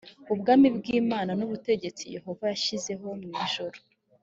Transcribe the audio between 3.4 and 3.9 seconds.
ijuru